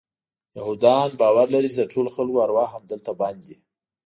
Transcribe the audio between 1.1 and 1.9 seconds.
باور لري چې د